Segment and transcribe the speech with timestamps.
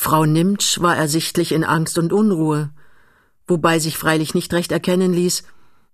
[0.00, 2.70] Frau Nimtsch war ersichtlich in Angst und Unruhe,
[3.48, 5.42] wobei sich freilich nicht recht erkennen ließ,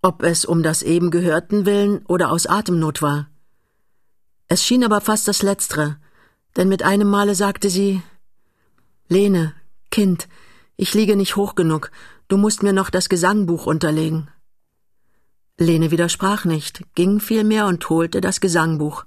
[0.03, 3.30] ob es um das eben Gehörten willen oder aus Atemnot war.
[4.46, 5.96] Es schien aber fast das Letztere,
[6.54, 8.03] denn mit einem Male sagte sie
[9.09, 9.54] Lene,
[9.90, 10.29] Kind,
[10.77, 11.91] ich liege nicht hoch genug,
[12.29, 14.29] du musst mir noch das Gesangbuch unterlegen.
[15.57, 19.07] Lene widersprach nicht, ging vielmehr und holte das Gesangbuch.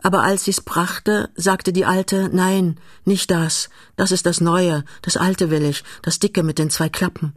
[0.00, 5.16] Aber als sie's brachte, sagte die Alte, nein, nicht das, das ist das Neue, das
[5.16, 7.34] Alte will ich, das Dicke mit den zwei Klappen.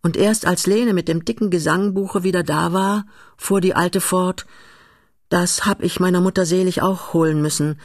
[0.00, 4.46] Und erst als Lene mit dem dicken Gesangbuche wieder da war, fuhr die Alte fort,
[5.28, 7.80] das hab ich meiner Mutter selig auch holen müssen,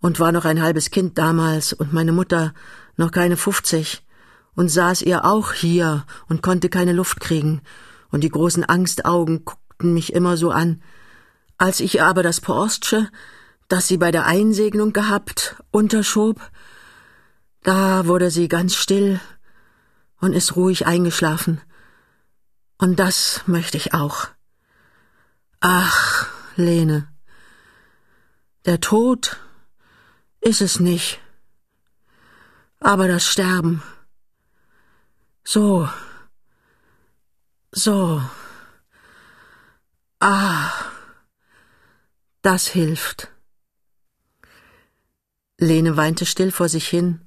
[0.00, 2.52] und war noch ein halbes Kind damals, und meine Mutter
[2.96, 4.04] noch keine fünfzig,
[4.54, 7.62] und saß ihr auch hier und konnte keine Luft kriegen,
[8.10, 10.82] und die großen Angstaugen guckten mich immer so an.
[11.62, 13.08] Als ich ihr aber das Porsche,
[13.68, 16.40] das sie bei der Einsegnung gehabt, unterschob,
[17.62, 19.20] da wurde sie ganz still
[20.20, 21.60] und ist ruhig eingeschlafen.
[22.78, 24.26] Und das möchte ich auch.
[25.60, 27.06] Ach, Lene,
[28.64, 29.36] der Tod
[30.40, 31.20] ist es nicht,
[32.80, 33.84] aber das Sterben.
[35.44, 35.88] So,
[37.70, 38.20] so.
[40.18, 40.72] Ah,
[42.42, 43.28] das hilft.
[45.58, 47.20] Lene weinte still vor sich hin,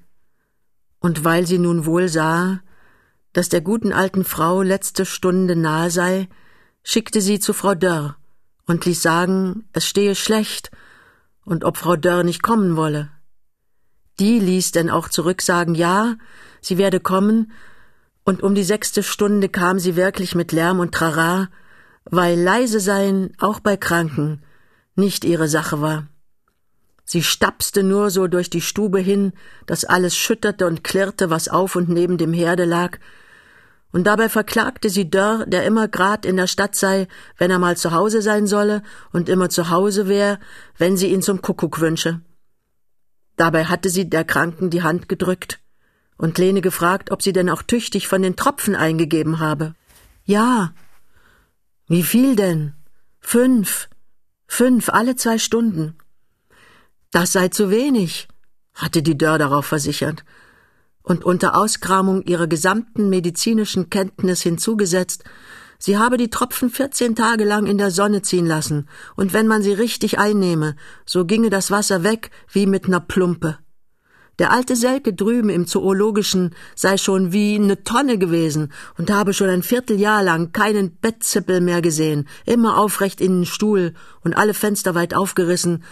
[1.00, 2.60] und weil sie nun wohl sah,
[3.32, 6.28] dass der guten alten Frau letzte Stunde nahe sei,
[6.84, 8.18] schickte sie zu Frau Dörr
[8.66, 10.72] und ließ sagen, es stehe schlecht
[11.46, 13.10] und ob Frau Dörr nicht kommen wolle.
[14.20, 16.16] Die ließ denn auch zurücksagen, ja,
[16.62, 17.52] sie werde kommen
[18.24, 21.50] und um die sechste Stunde kam sie wirklich mit Lärm und Trara,
[22.06, 24.42] weil leise sein, auch bei Kranken,
[24.96, 26.08] nicht ihre Sache war.
[27.04, 29.34] Sie stapste nur so durch die Stube hin,
[29.68, 32.98] dass alles schütterte und klirrte, was auf und neben dem Herde lag,
[33.96, 37.08] und dabei verklagte sie Dörr, der immer grad in der Stadt sei,
[37.38, 38.84] wenn er mal zu Hause sein solle,
[39.14, 40.38] und immer zu Hause wär,
[40.78, 42.20] wenn sie ihn zum Kuckuck wünsche.
[43.38, 45.62] Dabei hatte sie der Kranken die Hand gedrückt
[46.18, 49.76] und Lene gefragt, ob sie denn auch tüchtig von den Tropfen eingegeben habe.
[50.26, 50.74] Ja.
[51.88, 52.74] Wie viel denn?
[53.22, 53.88] Fünf.
[54.48, 55.98] Fünf alle zwei Stunden.
[57.12, 58.28] Das sei zu wenig,
[58.74, 60.24] hatte die Dörr darauf versichert
[61.06, 65.24] und unter Auskramung ihrer gesamten medizinischen Kenntnis hinzugesetzt,
[65.78, 69.62] sie habe die Tropfen vierzehn Tage lang in der Sonne ziehen lassen, und wenn man
[69.62, 70.76] sie richtig einnehme,
[71.06, 73.60] so ginge das Wasser weg wie mit ner Plumpe.
[74.38, 79.50] Der alte Selke drüben im Zoologischen sei schon wie ne Tonne gewesen und habe schon
[79.50, 84.94] ein Vierteljahr lang keinen Bettzippel mehr gesehen, immer aufrecht in den Stuhl und alle Fenster
[84.94, 85.84] weit aufgerissen.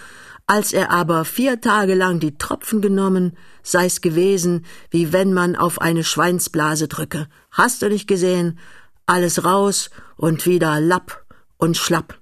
[0.46, 5.80] Als er aber vier Tage lang die Tropfen genommen, sei's gewesen, wie wenn man auf
[5.80, 7.28] eine Schweinsblase drücke.
[7.50, 8.60] Hast du nicht gesehen?
[9.06, 11.26] Alles raus und wieder lapp
[11.58, 12.20] und schlapp.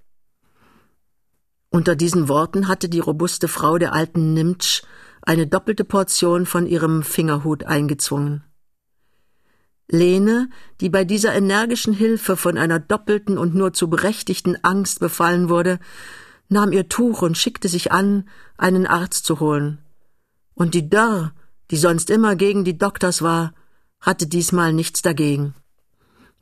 [1.71, 4.83] Unter diesen Worten hatte die robuste Frau der alten Nimtsch
[5.21, 8.43] eine doppelte Portion von ihrem Fingerhut eingezwungen.
[9.87, 10.49] Lene,
[10.79, 15.79] die bei dieser energischen Hilfe von einer doppelten und nur zu berechtigten Angst befallen wurde,
[16.47, 18.27] nahm ihr Tuch und schickte sich an,
[18.57, 19.79] einen Arzt zu holen.
[20.53, 21.33] Und die Dörr,
[21.71, 23.53] die sonst immer gegen die Doktors war,
[23.99, 25.55] hatte diesmal nichts dagegen.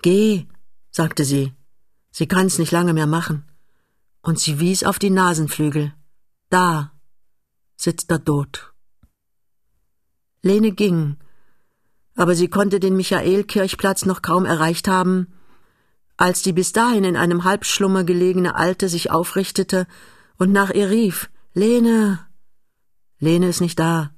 [0.01, 0.45] Geh,
[0.91, 1.53] sagte sie,
[2.12, 3.45] sie kann's nicht lange mehr machen.
[4.22, 5.94] Und sie wies auf die Nasenflügel.
[6.50, 6.91] Da
[7.78, 8.69] sitzt er tot.
[10.41, 11.17] Lene ging,
[12.16, 15.27] aber sie konnte den Michaelkirchplatz noch kaum erreicht haben,
[16.17, 19.88] als die bis dahin in einem Halbschlummer gelegene Alte sich aufrichtete
[20.38, 22.19] und nach ihr rief Lene.
[23.19, 24.11] Lene ist nicht da.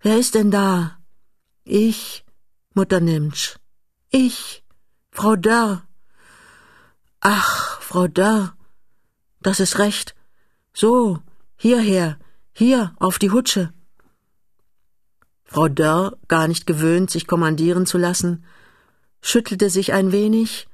[0.00, 0.98] Wer ist denn da?
[1.64, 2.24] Ich,
[2.74, 3.56] Mutter Nimtsch.
[4.10, 4.64] Ich,
[5.10, 5.82] Frau Dörr.
[7.20, 8.54] Ach, Frau Dörr,
[9.40, 10.14] das ist recht.
[10.74, 11.20] So,
[11.56, 12.18] hierher,
[12.52, 13.72] hier auf die Hutsche.
[15.68, 18.44] Dörr, gar nicht gewöhnt, sich kommandieren zu lassen,
[19.20, 20.68] schüttelte sich ein wenig,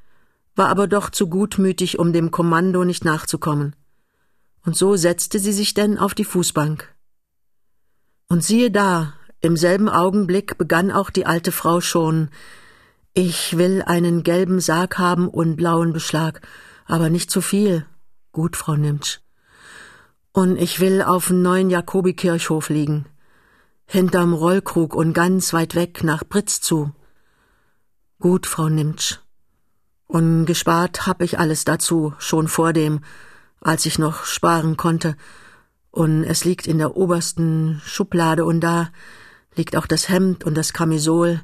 [0.54, 3.76] war aber doch zu gutmütig, um dem Kommando nicht nachzukommen.
[4.64, 6.94] Und so setzte sie sich denn auf die Fußbank.
[8.28, 12.30] Und siehe da, im selben Augenblick begann auch die alte Frau schon
[13.14, 16.40] Ich will einen gelben Sarg haben und blauen Beschlag,
[16.86, 17.86] aber nicht zu viel.
[18.32, 19.20] Gut, Frau Nimtsch.
[20.32, 23.06] Und ich will auf'n neuen Jakobikirchhof liegen.
[23.90, 26.92] Hinterm Rollkrug und ganz weit weg nach Britz zu.
[28.20, 29.20] Gut, Frau Nimtsch.
[30.06, 33.00] Und gespart hab ich alles dazu, schon vor dem,
[33.62, 35.16] als ich noch sparen konnte.
[35.90, 38.90] Und es liegt in der obersten Schublade und da,
[39.54, 41.40] liegt auch das Hemd und das Kamisol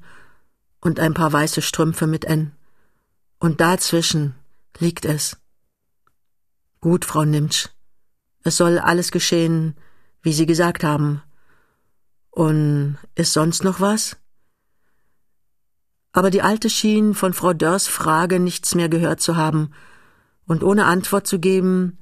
[0.82, 2.52] und ein paar weiße Strümpfe mit N.
[3.38, 4.34] Und dazwischen
[4.78, 5.38] liegt es.
[6.82, 7.68] Gut, Frau Nimtsch.
[8.42, 9.76] Es soll alles geschehen,
[10.20, 11.22] wie Sie gesagt haben.
[12.34, 14.16] Und ist sonst noch was?
[16.10, 19.70] Aber die Alte schien von Frau Dörrs Frage nichts mehr gehört zu haben,
[20.44, 21.96] und ohne Antwort zu geben,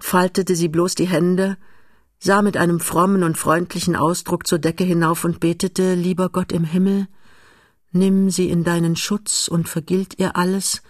[0.00, 1.58] faltete sie bloß die Hände,
[2.18, 6.64] sah mit einem frommen und freundlichen Ausdruck zur Decke hinauf und betete, lieber Gott im
[6.64, 7.06] Himmel,
[7.92, 10.82] nimm sie in deinen Schutz und vergilt ihr alles,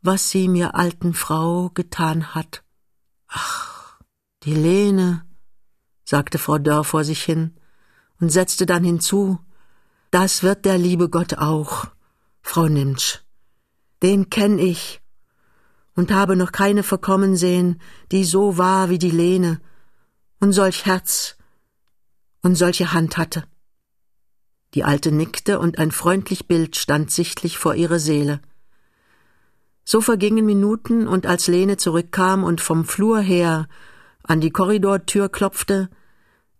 [0.00, 2.62] was sie mir alten Frau getan hat.
[3.26, 3.98] Ach,
[4.44, 5.24] die Lene,
[6.04, 7.56] sagte Frau Dörr vor sich hin
[8.22, 9.40] und setzte dann hinzu,
[10.12, 11.86] das wird der liebe Gott auch,
[12.40, 13.18] Frau Nimtsch.
[14.00, 15.02] Den kenn ich
[15.96, 17.80] und habe noch keine verkommen sehen,
[18.12, 19.60] die so war wie die Lene
[20.38, 21.36] und solch Herz
[22.42, 23.42] und solche Hand hatte.
[24.74, 28.40] Die Alte nickte und ein freundlich Bild stand sichtlich vor ihrer Seele.
[29.84, 33.66] So vergingen Minuten, und als Lene zurückkam und vom Flur her
[34.22, 35.90] an die Korridortür klopfte,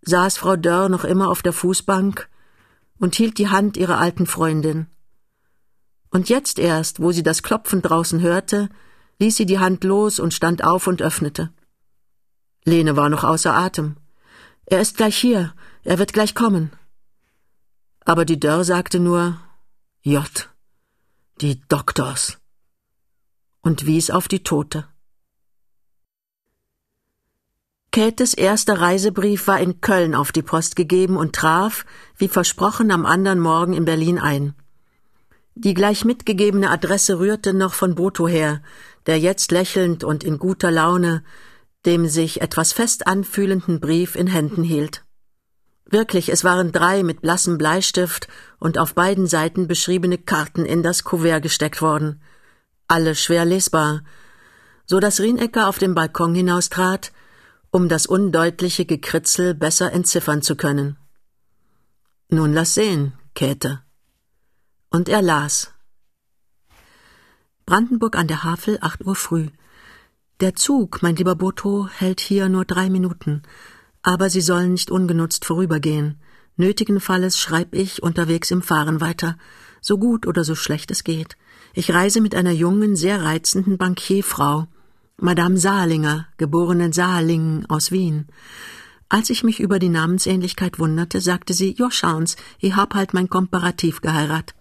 [0.03, 2.29] saß Frau Dörr noch immer auf der Fußbank
[2.99, 4.87] und hielt die Hand ihrer alten Freundin.
[6.11, 8.69] Und jetzt erst, wo sie das Klopfen draußen hörte,
[9.19, 11.53] ließ sie die Hand los und stand auf und öffnete.
[12.65, 13.97] Lene war noch außer Atem.
[14.67, 15.55] Er ist gleich hier,
[15.85, 16.73] er wird gleich kommen.
[18.05, 19.41] Aber die Dörr sagte nur
[20.03, 20.51] J.
[21.41, 22.39] Die Doktors
[23.63, 24.89] und wies auf die Tote.
[27.93, 31.85] Käthes erster Reisebrief war in Köln auf die Post gegeben und traf,
[32.17, 34.55] wie versprochen, am anderen Morgen in Berlin ein.
[35.55, 38.63] Die gleich mitgegebene Adresse rührte noch von Boto her,
[39.07, 41.23] der jetzt lächelnd und in guter Laune
[41.85, 45.05] dem sich etwas fest anfühlenden Brief in Händen hielt.
[45.85, 48.29] Wirklich, es waren drei mit blassem Bleistift
[48.59, 52.23] und auf beiden Seiten beschriebene Karten in das Kuvert gesteckt worden.
[52.89, 54.03] Alle schwer lesbar,
[54.87, 57.13] so dass Rienecker auf den Balkon hinaustrat,
[57.73, 60.99] um das undeutliche Gekritzel besser entziffern zu können.
[62.29, 63.81] Nun lass sehen, Käthe.
[64.91, 65.73] Und er las.
[67.65, 69.49] Brandenburg an der Havel, acht Uhr früh.
[70.41, 73.43] Der Zug, mein lieber Boto, hält hier nur drei Minuten,
[74.03, 76.21] aber Sie sollen nicht ungenutzt vorübergehen.
[76.57, 79.39] Nötigenfalls schreib ich unterwegs im Fahren weiter,
[79.81, 81.39] so gut oder so schlecht es geht.
[81.73, 84.67] Ich reise mit einer jungen, sehr reizenden Bankierfrau,
[85.17, 88.27] Madame Salinger, geborene Saalingen aus Wien.
[89.09, 93.29] Als ich mich über die Namensähnlichkeit wunderte, sagte sie, jo, schauen's, ich hab halt mein
[93.29, 94.57] Komparativ geheiratet.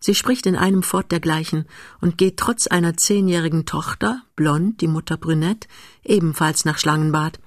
[0.00, 1.66] Sie spricht in einem Fort dergleichen
[2.00, 5.68] und geht trotz einer zehnjährigen Tochter, blond, die Mutter brünett,
[6.04, 7.40] ebenfalls nach Schlangenbad.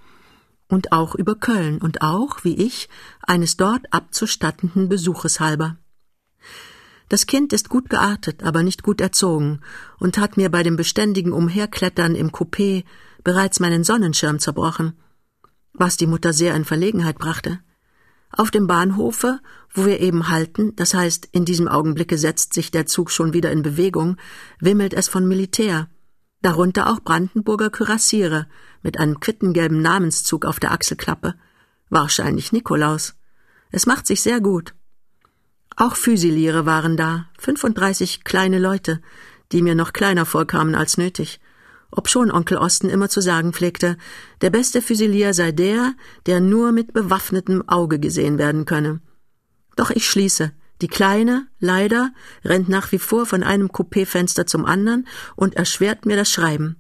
[0.67, 2.87] Und auch über Köln und auch, wie ich,
[3.23, 5.77] eines dort abzustattenden Besuches halber.
[7.11, 9.59] Das Kind ist gut geartet, aber nicht gut erzogen
[9.99, 12.85] und hat mir bei dem beständigen Umherklettern im Coupé
[13.21, 14.93] bereits meinen Sonnenschirm zerbrochen,
[15.73, 17.59] was die Mutter sehr in Verlegenheit brachte.
[18.31, 19.41] Auf dem Bahnhofe,
[19.73, 23.51] wo wir eben halten, das heißt, in diesem Augenblicke setzt sich der Zug schon wieder
[23.51, 24.15] in Bewegung,
[24.61, 25.89] wimmelt es von Militär,
[26.41, 28.47] darunter auch Brandenburger Kürassiere
[28.83, 31.35] mit einem quittengelben Namenszug auf der Achselklappe,
[31.89, 33.15] wahrscheinlich Nikolaus.
[33.69, 34.75] Es macht sich sehr gut.
[35.75, 39.01] Auch Füsiliere waren da, 35 kleine Leute,
[39.51, 41.39] die mir noch kleiner vorkamen als nötig,
[41.91, 43.97] obschon Onkel Osten immer zu sagen pflegte,
[44.41, 45.93] der beste Füsilier sei der,
[46.25, 49.01] der nur mit bewaffnetem Auge gesehen werden könne.
[49.75, 50.51] Doch ich schließe,
[50.81, 52.11] die Kleine, leider,
[52.43, 56.77] rennt nach wie vor von einem Coupéfenster zum anderen und erschwert mir das Schreiben.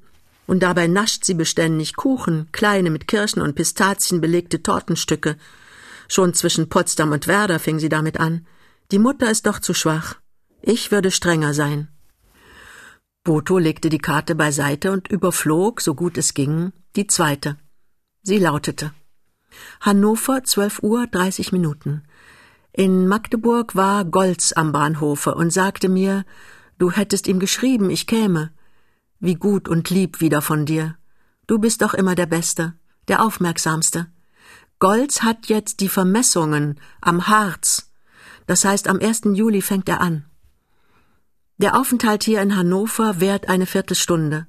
[0.47, 5.37] Und dabei nascht sie beständig Kuchen, kleine mit Kirschen und Pistazien belegte Tortenstücke.
[6.07, 8.45] Schon zwischen Potsdam und Werder fing sie damit an.
[8.91, 10.15] Die Mutter ist doch zu schwach.
[10.61, 11.87] Ich würde strenger sein.
[13.23, 17.57] Boto legte die Karte beiseite und überflog, so gut es ging, die zweite.
[18.21, 18.93] Sie lautete
[19.79, 22.03] Hannover, zwölf Uhr, dreißig Minuten.
[22.73, 26.25] In Magdeburg war Golz am Bahnhofe und sagte mir,
[26.77, 28.51] du hättest ihm geschrieben, ich käme.
[29.19, 30.97] Wie gut und lieb wieder von dir.
[31.47, 32.73] Du bist doch immer der Beste,
[33.07, 34.07] der Aufmerksamste.
[34.79, 37.90] Golz hat jetzt die Vermessungen am Harz.
[38.51, 39.21] Das heißt, am 1.
[39.35, 40.25] Juli fängt er an.
[41.55, 44.45] Der Aufenthalt hier in Hannover währt eine Viertelstunde,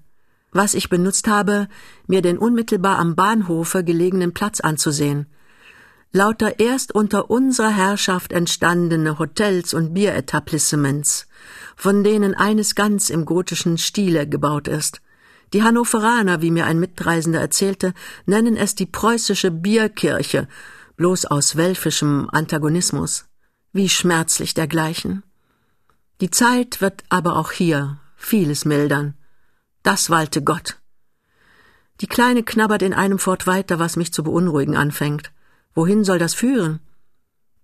[0.51, 1.69] was ich benutzt habe,
[2.09, 5.27] mir den unmittelbar am Bahnhofe gelegenen Platz anzusehen.
[6.11, 11.29] Lauter erst unter unserer Herrschaft entstandene Hotels und Bieretablissements,
[11.77, 15.01] von denen eines ganz im gotischen Stile gebaut ist.
[15.53, 17.95] Die Hannoveraner, wie mir ein Mitreisender erzählte,
[18.27, 20.49] nennen es die preußische Bierkirche,
[20.97, 23.27] bloß aus welfischem Antagonismus.
[23.73, 25.23] Wie schmerzlich dergleichen.
[26.21, 29.15] Die Zeit wird aber auch hier vieles mildern.
[29.83, 30.79] Das walte Gott.
[32.03, 35.33] Die Kleine knabbert in einem fort weiter, was mich zu beunruhigen anfängt.
[35.75, 36.81] Wohin soll das führen?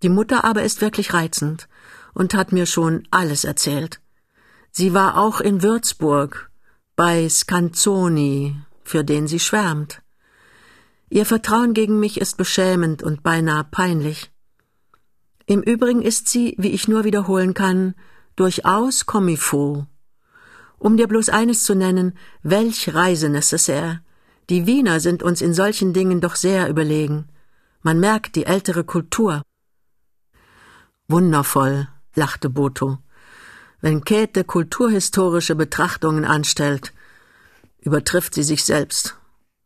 [0.03, 1.69] Die Mutter aber ist wirklich reizend
[2.15, 4.01] und hat mir schon alles erzählt.
[4.71, 6.51] Sie war auch in Würzburg
[6.97, 10.01] bei Scanzoni, für den sie schwärmt.
[11.11, 14.31] Ihr Vertrauen gegen mich ist beschämend und beinahe peinlich.
[15.49, 17.95] Im Übrigen ist sie, wie ich nur wiederholen kann,
[18.37, 19.87] durchaus comme il faut.
[20.79, 24.03] Um dir bloß eines zu nennen, welch Reise necessaire.
[24.51, 27.29] Die Wiener sind uns in solchen Dingen doch sehr überlegen.
[27.81, 29.43] Man merkt die ältere Kultur.
[31.09, 32.99] Wundervoll, lachte Boto.
[33.81, 36.93] Wenn Käthe kulturhistorische Betrachtungen anstellt,
[37.81, 39.17] übertrifft sie sich selbst.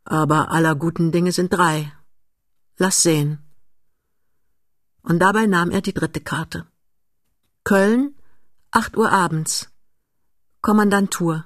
[0.05, 1.93] Aber aller guten Dinge sind drei.
[2.79, 3.41] Lass sehen.
[5.03, 6.67] Und dabei nahm er die dritte Karte.
[7.65, 8.15] Köln,
[8.71, 9.71] acht Uhr abends.
[10.61, 11.45] Kommandantur.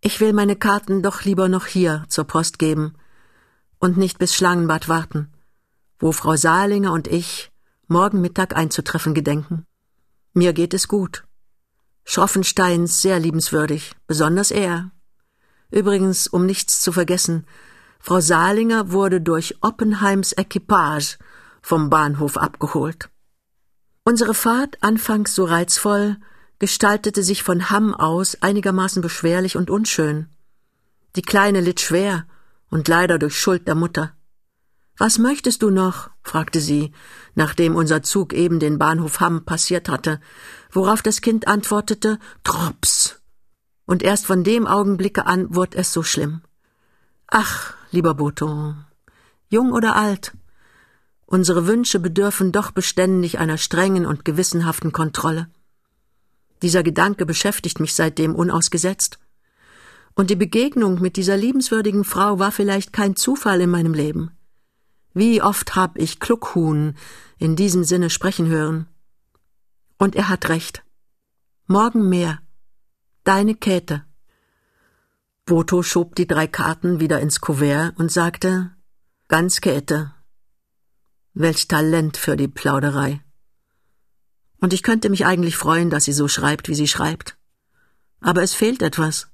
[0.00, 2.94] Ich will meine Karten doch lieber noch hier zur Post geben
[3.78, 5.32] und nicht bis Schlangenbad warten,
[5.98, 7.52] wo Frau Salinger und ich
[7.86, 9.66] morgen Mittag einzutreffen gedenken.
[10.32, 11.24] Mir geht es gut.
[12.04, 14.90] Schroffensteins sehr liebenswürdig, besonders er.
[15.70, 17.46] Übrigens, um nichts zu vergessen,
[17.98, 21.18] Frau Salinger wurde durch Oppenheims Equipage
[21.64, 23.08] vom Bahnhof abgeholt.
[24.04, 26.18] Unsere Fahrt, anfangs so reizvoll,
[26.58, 30.28] gestaltete sich von Hamm aus einigermaßen beschwerlich und unschön.
[31.16, 32.26] Die Kleine litt schwer
[32.68, 34.12] und leider durch Schuld der Mutter.
[34.98, 36.10] Was möchtest du noch?
[36.22, 36.92] fragte sie,
[37.34, 40.20] nachdem unser Zug eben den Bahnhof Hamm passiert hatte,
[40.70, 43.22] worauf das Kind antwortete Drops.
[43.86, 46.42] Und erst von dem Augenblicke an wurde es so schlimm.
[47.26, 48.74] Ach, lieber Boto,
[49.48, 50.32] jung oder alt,
[51.34, 55.50] unsere Wünsche bedürfen doch beständig einer strengen und gewissenhaften Kontrolle.
[56.62, 59.18] Dieser Gedanke beschäftigt mich seitdem unausgesetzt.
[60.14, 64.30] Und die Begegnung mit dieser liebenswürdigen Frau war vielleicht kein Zufall in meinem Leben.
[65.12, 66.94] Wie oft hab ich Kluckhuhn
[67.38, 68.86] in diesem Sinne sprechen hören.
[69.98, 70.84] Und er hat recht.
[71.66, 72.38] Morgen mehr.
[73.24, 74.04] Deine Käthe.
[75.46, 78.70] Boto schob die drei Karten wieder ins Kuvert und sagte,
[79.28, 80.13] ganz Käthe.
[81.36, 83.20] Welch Talent für die Plauderei.
[84.60, 87.36] Und ich könnte mich eigentlich freuen, dass sie so schreibt, wie sie schreibt.
[88.20, 89.26] Aber es fehlt etwas.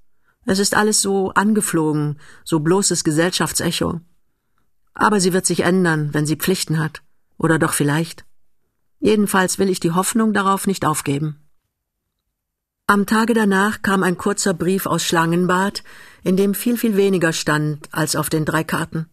[0.46, 4.00] Es ist alles so angeflogen, so bloßes Gesellschaftsecho.
[4.94, 7.02] Aber sie wird sich ändern, wenn sie Pflichten hat.
[7.36, 8.24] Oder doch vielleicht.
[8.98, 11.36] Jedenfalls will ich die Hoffnung darauf nicht aufgeben.
[12.86, 15.84] Am Tage danach kam ein kurzer Brief aus Schlangenbad,
[16.24, 19.10] in dem viel, viel weniger stand als auf den drei Karten.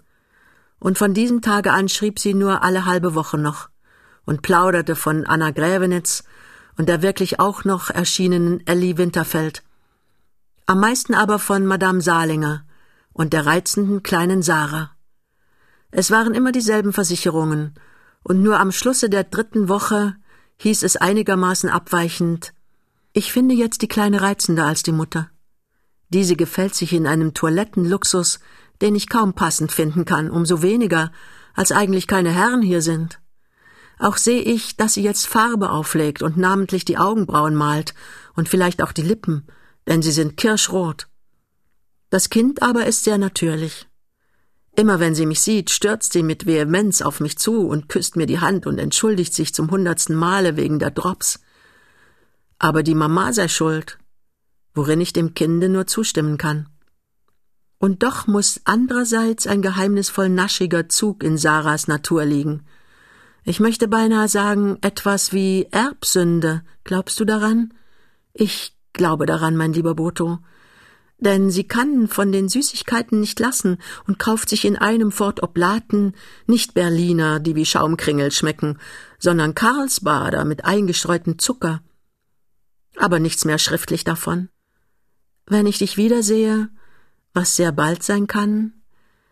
[0.80, 3.70] Und von diesem Tage an schrieb sie nur alle halbe Woche noch
[4.26, 6.24] und plauderte von Anna Grävenitz
[6.78, 9.64] und der wirklich auch noch erschienenen Ellie Winterfeld.
[10.66, 12.66] Am meisten aber von Madame Salinger
[13.14, 14.92] und der reizenden kleinen Sarah.
[15.90, 17.74] Es waren immer dieselben Versicherungen,
[18.24, 20.16] und nur am Schlusse der dritten Woche
[20.58, 22.54] hieß es einigermaßen abweichend
[23.14, 25.30] Ich finde jetzt die Kleine reizender als die Mutter.
[26.10, 28.40] Diese gefällt sich in einem Toilettenluxus,
[28.82, 31.12] den ich kaum passend finden kann, umso weniger,
[31.54, 33.20] als eigentlich keine Herren hier sind.
[34.00, 37.96] Auch sehe ich, dass sie jetzt Farbe auflegt und namentlich die Augenbrauen malt
[38.36, 39.48] und vielleicht auch die Lippen,
[39.88, 41.08] denn sie sind kirschrot.
[42.10, 43.88] Das Kind aber ist sehr natürlich.
[44.76, 48.28] Immer wenn sie mich sieht, stürzt sie mit Vehemenz auf mich zu und küsst mir
[48.28, 51.40] die Hand und entschuldigt sich zum hundertsten Male wegen der Drops.
[52.60, 53.98] Aber die Mama sei schuld,
[54.76, 56.70] worin ich dem Kinde nur zustimmen kann.
[57.80, 62.66] Und doch muss andererseits ein geheimnisvoll naschiger Zug in Sarahs Natur liegen,
[63.50, 66.64] ich möchte beinahe sagen, etwas wie Erbsünde.
[66.84, 67.74] Glaubst du daran?
[68.34, 70.40] Ich glaube daran, mein lieber Boto.
[71.18, 76.14] Denn sie kann von den Süßigkeiten nicht lassen und kauft sich in einem fort Oblaten,
[76.46, 78.80] nicht Berliner, die wie Schaumkringel schmecken,
[79.18, 81.82] sondern Karlsbader mit eingestreutem Zucker.
[82.98, 84.50] Aber nichts mehr schriftlich davon.
[85.46, 86.68] Wenn ich dich wiedersehe,
[87.38, 88.74] was sehr bald sein kann,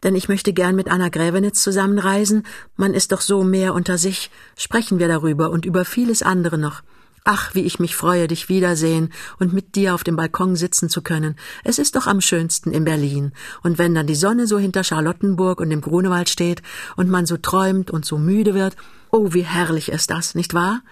[0.04, 2.44] denn ich möchte gern mit Anna Grävenitz zusammenreisen,
[2.76, 6.84] man ist doch so mehr unter sich, sprechen wir darüber und über vieles andere noch.
[7.24, 11.02] Ach, wie ich mich freue, dich wiedersehen und mit dir auf dem Balkon sitzen zu
[11.02, 11.36] können.
[11.64, 13.32] Es ist doch am schönsten in Berlin.
[13.64, 16.62] Und wenn dann die Sonne so hinter Charlottenburg und dem Grunewald steht
[16.96, 18.76] und man so träumt und so müde wird,
[19.10, 20.84] oh, wie herrlich ist das, nicht wahr?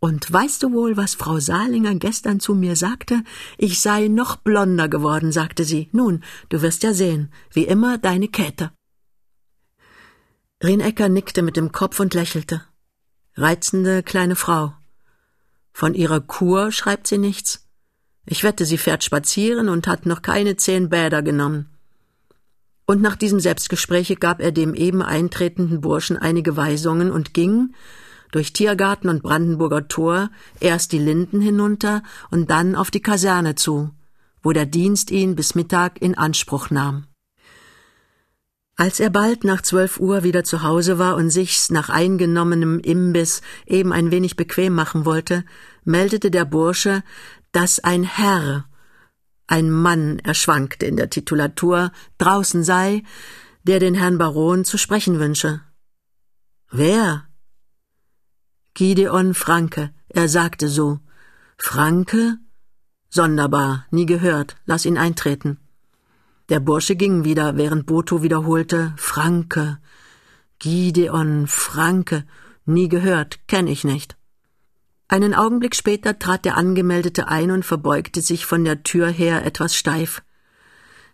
[0.00, 3.24] Und weißt du wohl, was Frau Salinger gestern zu mir sagte?
[3.56, 5.88] Ich sei noch blonder geworden, sagte sie.
[5.92, 7.32] Nun, du wirst ja sehen.
[7.52, 8.70] Wie immer deine Käthe.
[10.62, 12.62] Rienecker nickte mit dem Kopf und lächelte.
[13.34, 14.72] Reizende kleine Frau.
[15.72, 17.68] Von ihrer Kur schreibt sie nichts.
[18.26, 21.70] Ich wette, sie fährt spazieren und hat noch keine zehn Bäder genommen.
[22.86, 27.74] Und nach diesem Selbstgespräche gab er dem eben eintretenden Burschen einige Weisungen und ging,
[28.30, 30.30] durch Tiergarten und Brandenburger Tor,
[30.60, 33.90] erst die Linden hinunter und dann auf die Kaserne zu,
[34.42, 37.06] wo der Dienst ihn bis Mittag in Anspruch nahm.
[38.76, 43.42] Als er bald nach zwölf Uhr wieder zu Hause war und sich's nach eingenommenem Imbiss
[43.66, 45.44] eben ein wenig bequem machen wollte,
[45.84, 47.02] meldete der Bursche,
[47.50, 48.66] dass ein Herr,
[49.48, 53.02] ein Mann, er schwankte in der Titulatur, draußen sei,
[53.64, 55.60] der den Herrn Baron zu sprechen wünsche.
[56.70, 57.27] Wer?
[58.78, 61.00] Gideon Franke, er sagte so.
[61.56, 62.38] Franke?
[63.10, 65.58] Sonderbar, nie gehört, lass ihn eintreten.
[66.48, 69.78] Der Bursche ging wieder, während Boto wiederholte Franke.
[70.60, 72.24] Gideon Franke,
[72.66, 74.16] nie gehört, kenn ich nicht.
[75.08, 79.74] Einen Augenblick später trat der Angemeldete ein und verbeugte sich von der Tür her etwas
[79.74, 80.22] steif.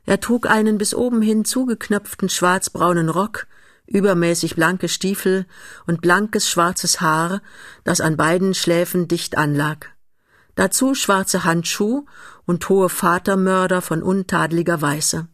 [0.04, 3.47] Er trug einen bis oben hin zugeknöpften schwarzbraunen Rock,
[3.86, 5.46] übermäßig blanke Stiefel
[5.86, 7.42] und blankes schwarzes Haar,
[7.84, 9.88] das an beiden Schläfen dicht anlag.
[10.54, 12.06] Dazu schwarze Handschuh
[12.46, 15.26] und hohe Vatermörder von untadeliger Weiße.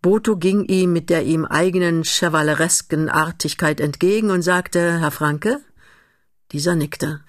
[0.00, 5.60] Boto ging ihm mit der ihm eigenen chevaleresken Artigkeit entgegen und sagte, Herr Franke?
[6.52, 7.20] Dieser nickte.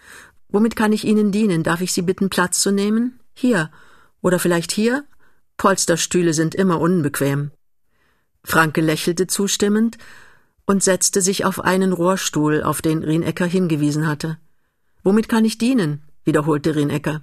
[0.50, 1.64] Womit kann ich Ihnen dienen?
[1.64, 3.20] Darf ich Sie bitten, Platz zu nehmen?
[3.34, 3.72] Hier.
[4.22, 5.06] Oder vielleicht hier?
[5.58, 7.52] Polsterstühle sind immer unbequem.
[8.46, 9.98] Franke lächelte zustimmend
[10.66, 14.38] und setzte sich auf einen Rohrstuhl, auf den Rienecker hingewiesen hatte.
[15.04, 16.04] Womit kann ich dienen?
[16.24, 17.22] wiederholte Rienecker.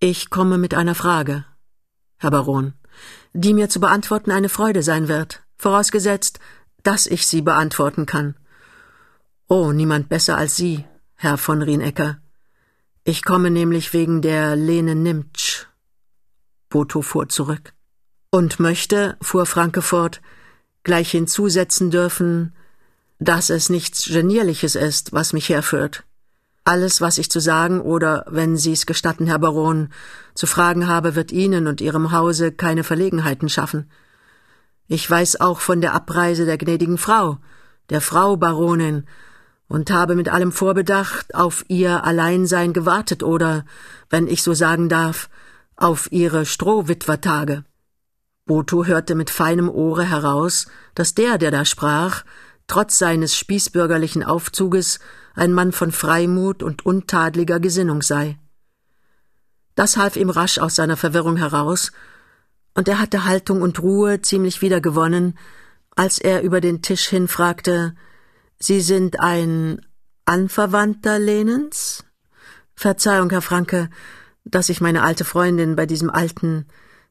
[0.00, 1.44] Ich komme mit einer Frage,
[2.18, 2.72] Herr Baron,
[3.32, 6.40] die mir zu beantworten eine Freude sein wird, vorausgesetzt,
[6.82, 8.34] dass ich sie beantworten kann.
[9.48, 10.84] Oh, niemand besser als Sie,
[11.16, 12.18] Herr von Rienecker.
[13.04, 15.66] Ich komme nämlich wegen der Lene Nimtsch.
[16.68, 17.72] Boto fuhr zurück.
[18.30, 20.20] Und möchte, fuhr Franke fort,
[20.82, 22.54] gleich hinzusetzen dürfen,
[23.18, 26.04] dass es nichts Genierliches ist, was mich herführt.
[26.64, 29.88] Alles, was ich zu sagen oder, wenn Sie's gestatten, Herr Baron,
[30.34, 33.90] zu fragen habe, wird Ihnen und Ihrem Hause keine Verlegenheiten schaffen.
[34.86, 37.38] Ich weiß auch von der Abreise der gnädigen Frau,
[37.88, 39.06] der Frau Baronin,
[39.68, 43.64] und habe mit allem Vorbedacht auf ihr Alleinsein gewartet oder,
[44.10, 45.30] wenn ich so sagen darf,
[45.76, 47.64] auf ihre Strohwitwertage.
[48.48, 52.24] Boto hörte mit feinem Ohre heraus, dass der, der da sprach,
[52.66, 54.98] trotz seines spießbürgerlichen Aufzuges
[55.34, 58.38] ein Mann von Freimut und untadliger Gesinnung sei.
[59.76, 61.92] Das half ihm rasch aus seiner Verwirrung heraus,
[62.74, 65.38] und er hatte Haltung und Ruhe ziemlich wiedergewonnen,
[65.94, 67.94] als er über den Tisch hin fragte,
[68.58, 69.80] Sie sind ein
[70.24, 72.04] Anverwandter Lenens?
[72.74, 73.88] Verzeihung, Herr Franke,
[74.44, 76.66] dass ich meine alte Freundin bei diesem alten,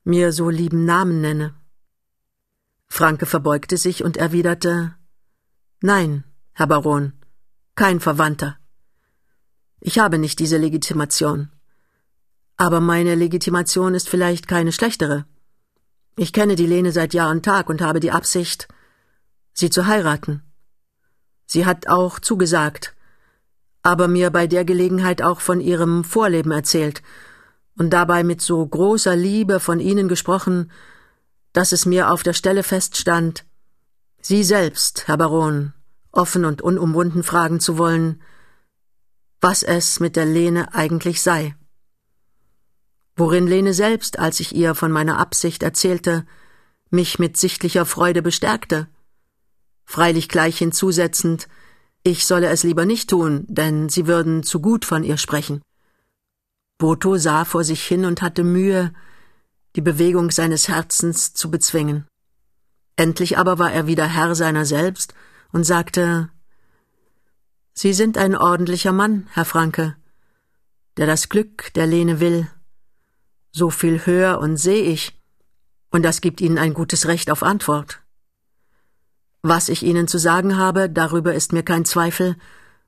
[0.08, 1.54] mir so lieben Namen nenne.
[2.88, 4.96] Franke verbeugte sich und erwiderte
[5.82, 7.12] Nein, Herr Baron,
[7.76, 8.58] kein Verwandter.
[9.82, 11.52] Ich habe nicht diese Legitimation.
[12.56, 15.26] Aber meine Legitimation ist vielleicht keine schlechtere.
[16.16, 18.70] Ich kenne die Lene seit Jahr und Tag und habe die Absicht,
[19.54, 20.42] sie zu heiraten.
[21.46, 22.96] Sie hat auch zugesagt,
[23.84, 27.04] aber mir bei der Gelegenheit auch von ihrem Vorleben erzählt
[27.78, 30.72] und dabei mit so großer Liebe von Ihnen gesprochen,
[31.54, 33.46] dass es mir auf der Stelle feststand,
[34.22, 35.74] Sie selbst, Herr Baron,
[36.12, 38.22] offen und unumwunden fragen zu wollen,
[39.40, 41.56] was es mit der Lene eigentlich sei.
[43.16, 46.26] Worin Lene selbst, als ich ihr von meiner Absicht erzählte,
[46.90, 48.88] mich mit sichtlicher Freude bestärkte
[49.88, 51.48] freilich gleich hinzusetzend,
[52.04, 55.62] ich solle es lieber nicht tun, denn sie würden zu gut von ihr sprechen.
[56.78, 58.94] Boto sah vor sich hin und hatte Mühe,
[59.76, 62.06] die Bewegung seines Herzens zu bezwingen.
[62.96, 65.14] Endlich aber war er wieder Herr seiner selbst
[65.52, 66.30] und sagte
[67.74, 69.96] Sie sind ein ordentlicher Mann, Herr Franke,
[70.98, 72.48] der das Glück der Lene will.
[73.52, 75.20] So viel höher und seh ich,
[75.92, 78.02] und das gibt Ihnen ein gutes Recht auf Antwort.
[79.44, 82.36] Was ich Ihnen zu sagen habe, darüber ist mir kein Zweifel,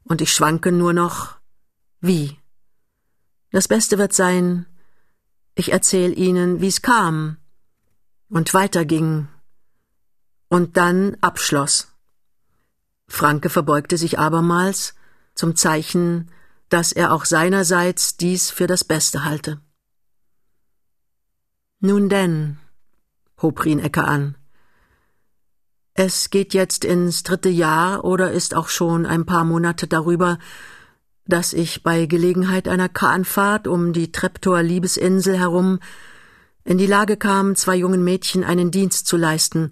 [0.04, 1.38] und ich schwanke nur noch
[2.02, 2.39] wie.
[3.51, 4.65] Das Beste wird sein,
[5.55, 7.38] ich erzähl Ihnen, wie's kam
[8.29, 9.27] und weiterging
[10.49, 11.91] und dann abschloss.
[13.07, 14.93] Franke verbeugte sich abermals
[15.33, 16.29] zum Zeichen,
[16.69, 19.59] dass er auch seinerseits dies für das Beste halte.
[21.79, 22.59] Nun denn,
[23.41, 24.35] hob Rienecker an,
[26.01, 30.39] Es geht jetzt ins dritte Jahr oder ist auch schon ein paar Monate darüber,
[31.29, 35.79] dass ich bei Gelegenheit einer Kahnfahrt um die Treptower Liebesinsel herum
[36.63, 39.71] in die Lage kam, zwei jungen Mädchen einen Dienst zu leisten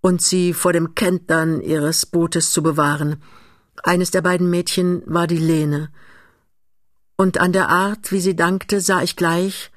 [0.00, 3.22] und sie vor dem Kentern ihres Bootes zu bewahren.
[3.82, 5.90] Eines der beiden Mädchen war die Lene.
[7.16, 9.70] Und an der Art, wie sie dankte, sah ich gleich,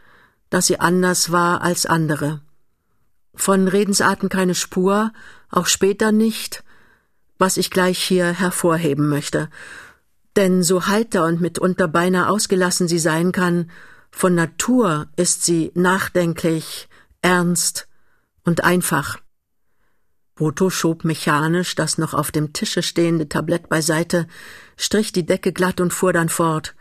[0.50, 2.42] dass sie anders war als andere.
[3.36, 5.12] Von Redensarten keine Spur,
[5.50, 6.64] auch später nicht,
[7.38, 9.50] was ich gleich hier hervorheben möchte.
[10.38, 13.72] Denn so heiter und mitunter beinahe ausgelassen sie sein kann,
[14.12, 16.88] von Natur ist sie nachdenklich,
[17.24, 17.88] ernst
[18.46, 19.18] und einfach.
[20.36, 24.28] Boto schob mechanisch das noch auf dem Tische stehende Tablett beiseite,
[24.78, 26.76] strich die Decke glatt und fuhr dann fort.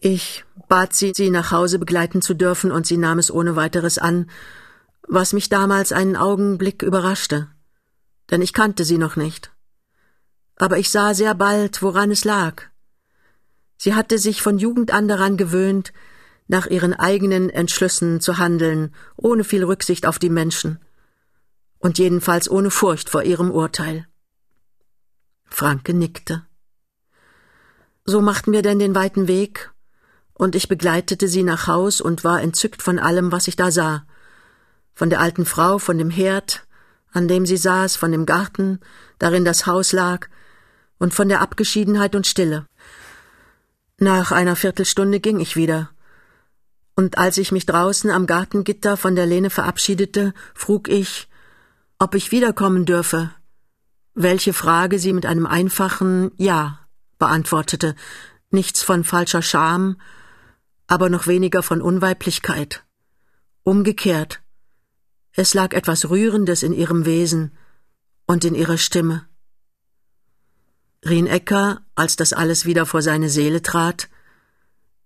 [0.00, 3.98] Ich bat sie, sie nach Hause begleiten zu dürfen, und sie nahm es ohne weiteres
[3.98, 4.30] an,
[5.08, 7.48] was mich damals einen Augenblick überraschte,
[8.30, 9.51] denn ich kannte sie noch nicht.
[10.62, 12.62] Aber ich sah sehr bald, woran es lag.
[13.78, 15.92] Sie hatte sich von Jugend an daran gewöhnt,
[16.46, 20.78] nach ihren eigenen Entschlüssen zu handeln, ohne viel Rücksicht auf die Menschen
[21.80, 24.06] und jedenfalls ohne Furcht vor ihrem Urteil.
[25.46, 26.46] Franke nickte.
[28.04, 29.72] So machten wir denn den weiten Weg,
[30.32, 34.06] und ich begleitete sie nach Haus und war entzückt von allem, was ich da sah.
[34.94, 36.68] Von der alten Frau, von dem Herd,
[37.10, 38.78] an dem sie saß, von dem Garten,
[39.18, 40.28] darin das Haus lag,
[41.02, 42.64] und von der Abgeschiedenheit und Stille.
[43.98, 45.90] Nach einer Viertelstunde ging ich wieder.
[46.94, 51.28] Und als ich mich draußen am Gartengitter von der Lene verabschiedete, frug ich,
[51.98, 53.30] ob ich wiederkommen dürfe,
[54.14, 56.78] welche Frage sie mit einem einfachen Ja
[57.18, 57.96] beantwortete,
[58.50, 60.00] nichts von falscher Scham,
[60.86, 62.84] aber noch weniger von Unweiblichkeit.
[63.64, 64.40] Umgekehrt,
[65.32, 67.50] es lag etwas Rührendes in ihrem Wesen
[68.26, 69.26] und in ihrer Stimme.
[71.04, 74.08] Rien Ecker, als das alles wieder vor seine Seele trat,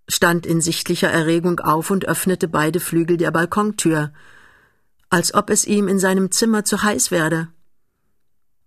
[0.08, 4.12] stand in sichtlicher Erregung auf und öffnete beide Flügel der Balkontür,
[5.08, 7.48] als ob es ihm in seinem Zimmer zu heiß werde.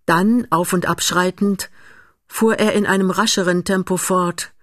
[0.05, 1.69] Dann, auf und abschreitend,
[2.27, 4.53] fuhr er in einem rascheren Tempo fort,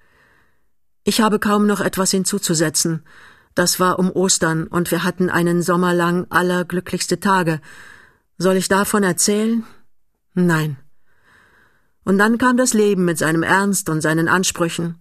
[1.09, 3.05] ich habe kaum noch etwas hinzuzusetzen.
[3.55, 7.61] Das war um Ostern und wir hatten einen Sommer lang allerglücklichste Tage.
[8.39, 9.65] Soll ich davon erzählen?
[10.35, 10.77] Nein.
[12.07, 14.95] Und dann kam das Leben mit seinem Ernst und seinen Ansprüchen.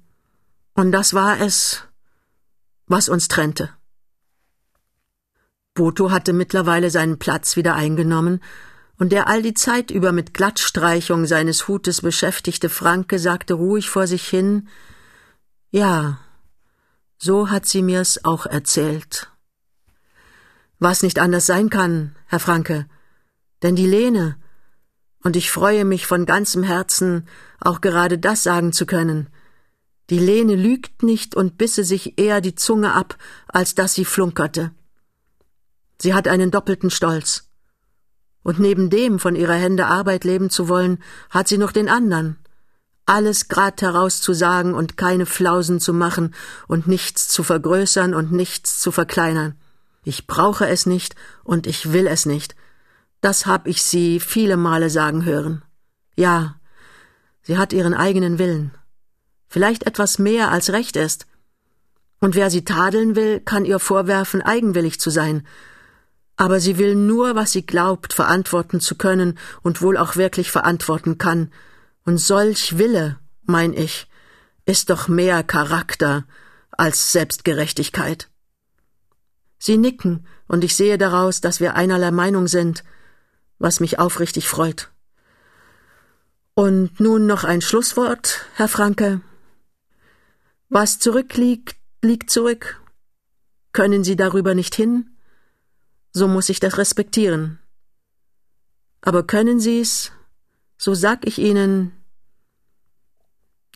[0.74, 1.84] Und das war es,
[2.88, 3.70] was uns trennte.
[5.76, 8.42] Boto hatte mittlerweile seinen Platz wieder eingenommen,
[8.98, 14.08] und der all die Zeit über mit Glattstreichung seines Hutes beschäftigte Franke sagte ruhig vor
[14.08, 14.68] sich hin
[15.70, 16.20] ja,
[17.18, 19.30] so hat sie mir's auch erzählt.
[20.80, 22.88] Was nicht anders sein kann, Herr Franke,
[23.62, 24.38] denn die Lene,
[25.26, 27.28] und ich freue mich von ganzem Herzen,
[27.60, 29.28] auch gerade das sagen zu können,
[30.12, 34.70] die Lene lügt nicht und bisse sich eher die Zunge ab, als dass sie flunkerte.
[36.00, 37.50] Sie hat einen doppelten Stolz.
[38.44, 41.00] Und neben dem, von ihrer Hände Arbeit leben zu wollen,
[41.32, 42.38] hat sie noch den andern,
[43.08, 46.36] alles grad herauszusagen und keine Flausen zu machen
[46.68, 49.56] und nichts zu vergrößern und nichts zu verkleinern.
[50.04, 52.56] Ich brauche es nicht und ich will es nicht.
[53.26, 55.64] Das hab ich sie viele Male sagen hören.
[56.16, 56.60] Ja,
[57.42, 58.70] sie hat ihren eigenen Willen.
[59.48, 61.26] Vielleicht etwas mehr als recht ist.
[62.20, 65.44] Und wer sie tadeln will, kann ihr vorwerfen, eigenwillig zu sein.
[66.36, 71.18] Aber sie will nur, was sie glaubt, verantworten zu können und wohl auch wirklich verantworten
[71.18, 71.52] kann,
[72.06, 74.08] und solch Wille, mein ich,
[74.66, 76.26] ist doch mehr Charakter
[76.70, 78.30] als Selbstgerechtigkeit.
[79.58, 82.84] Sie nicken, und ich sehe daraus, dass wir einerlei Meinung sind,
[83.60, 84.92] was mich aufrichtig freut.
[86.54, 89.22] Und nun noch ein Schlusswort, Herr Franke.
[90.70, 92.82] Was zurückliegt, liegt zurück.
[93.74, 95.18] Können Sie darüber nicht hin?
[96.14, 97.60] So muss ich das respektieren.
[99.02, 100.12] Aber können Sie's,
[100.78, 101.92] so sag ich Ihnen,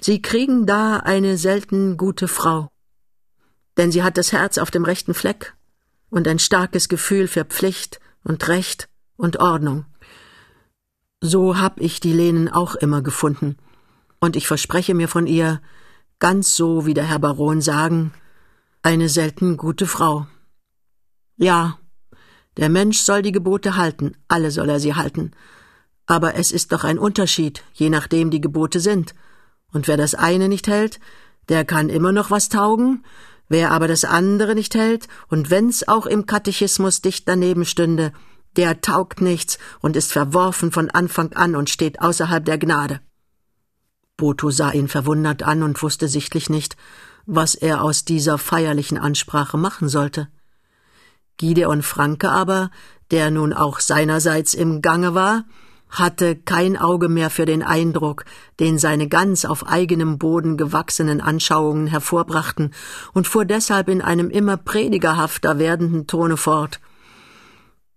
[0.01, 2.69] Sie kriegen da eine selten gute Frau.
[3.77, 5.55] Denn sie hat das Herz auf dem rechten Fleck
[6.09, 8.87] und ein starkes Gefühl für Pflicht und Recht
[9.19, 9.85] und Ordnung.
[11.21, 13.57] So hab ich die Lenen auch immer gefunden.
[14.19, 15.61] Und ich verspreche mir von ihr,
[16.19, 18.13] ganz so wie der Herr Baron sagen,
[18.81, 20.27] eine selten gute Frau.
[21.35, 21.77] Ja,
[22.57, 25.31] der Mensch soll die Gebote halten, alle soll er sie halten,
[26.05, 29.13] aber es ist doch ein Unterschied, je nachdem die Gebote sind.
[29.71, 30.99] Und wer das eine nicht hält,
[31.49, 33.05] der kann immer noch was taugen,
[33.47, 38.11] wer aber das andere nicht hält, und wenn's auch im Katechismus dicht daneben stünde,
[38.55, 43.01] Der taugt nichts und ist verworfen von Anfang an und steht außerhalb der Gnade.
[44.17, 46.75] Boto sah ihn verwundert an und wusste sichtlich nicht,
[47.25, 50.27] was er aus dieser feierlichen Ansprache machen sollte.
[51.37, 52.69] Gideon Franke aber,
[53.11, 55.45] der nun auch seinerseits im Gange war,
[55.89, 58.25] hatte kein Auge mehr für den Eindruck,
[58.59, 62.73] den seine ganz auf eigenem Boden gewachsenen Anschauungen hervorbrachten,
[63.13, 66.79] und fuhr deshalb in einem immer predigerhafter werdenden Tone fort.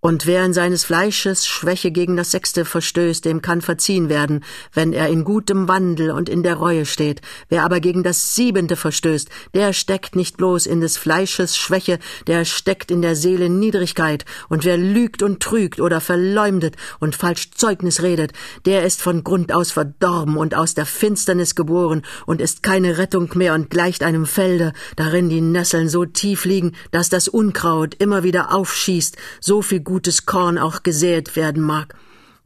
[0.04, 4.92] Und wer in seines Fleisches Schwäche gegen das Sechste verstößt, dem kann verziehen werden, wenn
[4.92, 7.20] er in gutem Wandel und in der Reue steht.
[7.48, 12.44] Wer aber gegen das Siebente verstößt, der steckt nicht bloß in des Fleisches Schwäche, der
[12.44, 14.24] steckt in der Seele Niedrigkeit.
[14.48, 18.32] Und wer lügt und trügt oder verleumdet und falsch Zeugnis redet,
[18.66, 23.30] der ist von Grund aus verdorben und aus der Finsternis geboren und ist keine Rettung
[23.34, 28.24] mehr und gleicht einem Felde, darin die Nesseln so tief liegen, dass das Unkraut immer
[28.24, 31.94] wieder aufschießt, so viel gutes Korn auch gesät werden mag.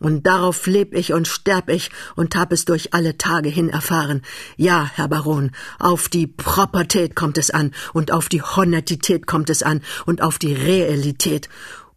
[0.01, 4.23] Und darauf leb ich und sterb ich und hab es durch alle Tage hin erfahren.
[4.57, 9.63] Ja, Herr Baron, auf die Propertät kommt es an und auf die Honestität kommt es
[9.63, 11.49] an und auf die Realität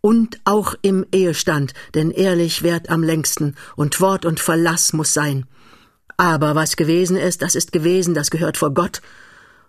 [0.02, 5.48] und auch im Ehestand, denn ehrlich währt am längsten und Wort und Verlass muss sein.
[6.16, 9.02] Aber was gewesen ist, das ist gewesen, das gehört vor Gott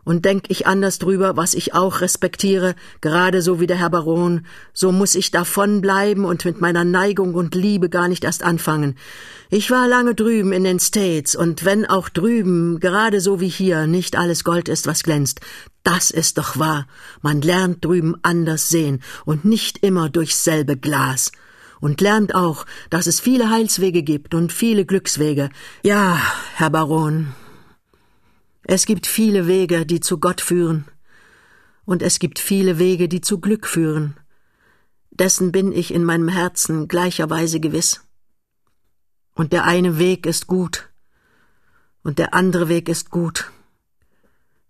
[0.04, 4.46] und denk ich anders drüber, was ich auch respektiere, gerade so wie der Herr Baron,
[4.72, 8.96] so muss ich davon bleiben und mit meiner Neigung und Liebe gar nicht erst anfangen.
[9.50, 13.86] Ich war lange drüben in den States, und wenn auch drüben, gerade so wie hier,
[13.86, 15.40] nicht alles Gold ist, was glänzt,
[15.82, 16.86] das ist doch wahr.
[17.22, 21.32] Man lernt drüben anders sehen und nicht immer durchs selbe Glas
[21.80, 25.50] und lernt auch, dass es viele Heilswege gibt und viele Glückswege.
[25.82, 26.20] Ja,
[26.54, 27.28] Herr Baron,
[28.62, 30.84] es gibt viele Wege, die zu Gott führen,
[31.84, 34.16] und es gibt viele Wege, die zu Glück führen.
[35.10, 38.02] Dessen bin ich in meinem Herzen gleicherweise gewiss.
[39.34, 40.90] Und der eine Weg ist gut,
[42.02, 43.50] und der andere Weg ist gut.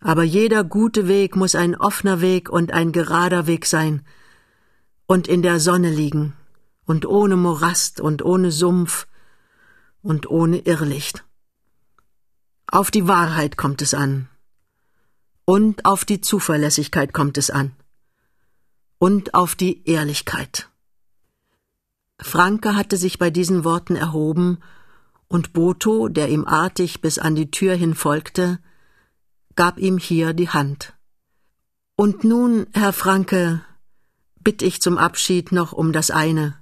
[0.01, 4.03] Aber jeder gute Weg muss ein offener Weg und ein gerader Weg sein,
[5.07, 6.35] und in der Sonne liegen,
[6.87, 9.07] und ohne Morast und ohne Sumpf
[10.03, 11.25] und ohne Irrlicht.
[12.73, 14.29] Auf die Wahrheit kommt es an.
[15.45, 17.73] Und auf die Zuverlässigkeit kommt es an.
[18.99, 20.69] Und auf die Ehrlichkeit.
[22.21, 24.59] Franke hatte sich bei diesen Worten erhoben,
[25.27, 28.61] und Boto, der ihm artig bis an die Tür hin folgte,
[29.57, 30.95] gab ihm hier die Hand.
[31.97, 33.65] Und nun, Herr Franke,
[34.39, 36.57] bitt ich zum Abschied noch um das eine.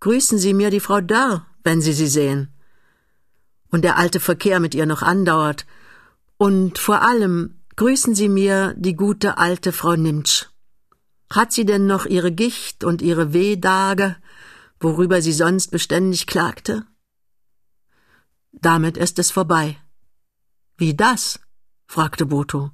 [0.00, 2.53] Grüßen Sie mir die Frau Dörr, wenn Sie sie sehen
[3.74, 5.66] und der alte Verkehr mit ihr noch andauert.
[6.36, 10.46] Und vor allem grüßen Sie mir die gute alte Frau Nimtsch.
[11.28, 14.14] Hat sie denn noch ihre Gicht und ihre Wehtage,
[14.78, 16.86] worüber sie sonst beständig klagte?
[18.52, 19.76] Damit ist es vorbei.
[20.76, 21.40] Wie das?
[21.88, 22.70] fragte Boto.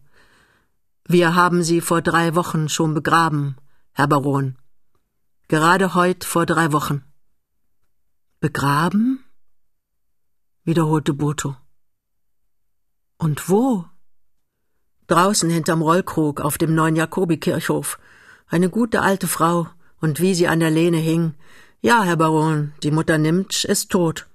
[1.08, 3.56] Wir haben sie vor drei Wochen schon begraben,
[3.92, 4.58] Herr Baron.
[5.48, 7.02] Gerade heut vor drei Wochen.
[8.40, 9.24] Begraben?
[10.64, 11.56] Wiederholte Boto.
[13.18, 13.84] Und wo?
[15.06, 17.98] Draußen hinterm Rollkrug auf dem neuen Jakobikirchhof.
[18.46, 19.68] Eine gute alte Frau,
[20.00, 21.34] und wie sie an der Lehne hing.
[21.80, 24.26] Ja, Herr Baron, die Mutter Nimtsch ist tot.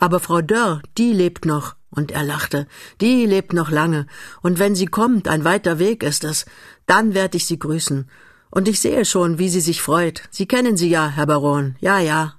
[0.00, 1.76] Aber Frau Dörr, die lebt noch.
[1.90, 2.66] Und er lachte.
[3.00, 4.06] Die lebt noch lange.
[4.42, 6.44] Und wenn sie kommt, ein weiter Weg ist es,
[6.86, 8.10] dann werd ich sie grüßen.
[8.50, 10.24] Und ich sehe schon, wie sie sich freut.
[10.30, 11.76] Sie kennen sie ja, Herr Baron.
[11.80, 12.34] Ja, ja.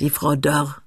[0.00, 0.82] Die Frau Dörr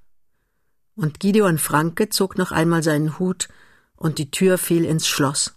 [0.96, 3.48] und Gideon Franke zog noch einmal seinen Hut,
[3.96, 5.56] und die Tür fiel ins Schloss.